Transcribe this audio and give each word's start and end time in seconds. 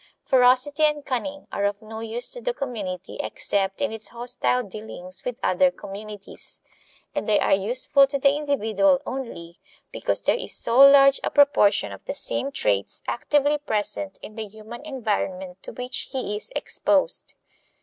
Ferocity 0.25 0.81
and 0.81 1.05
cunning 1.05 1.45
are 1.51 1.63
of 1.63 1.79
no 1.79 1.99
use 1.99 2.31
to 2.31 2.41
the 2.41 2.55
community 2.55 3.17
except 3.19 3.81
in 3.83 3.91
its 3.91 4.07
hostile 4.07 4.63
dealings 4.63 5.23
with 5.23 5.35
other 5.43 5.69
communities; 5.69 6.59
and 7.13 7.29
they 7.29 7.39
are 7.39 7.53
useful 7.53 8.07
to 8.07 8.17
the 8.17 8.35
individual 8.35 8.99
only 9.05 9.59
because 9.91 10.23
there 10.23 10.33
is 10.39 10.55
so 10.57 10.79
large 10.79 11.19
a 11.23 11.29
proportion 11.29 11.91
of 11.91 12.03
the 12.05 12.15
same 12.15 12.51
traits 12.51 13.03
actively 13.07 13.59
present 13.59 14.17
in 14.23 14.33
the 14.33 14.47
human 14.47 14.83
environment 14.87 15.61
to 15.61 15.71
which 15.71 16.07
he 16.11 16.35
is 16.35 16.49
exposed. 16.55 17.35